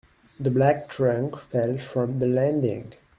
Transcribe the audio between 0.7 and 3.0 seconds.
trunk fell from the landing.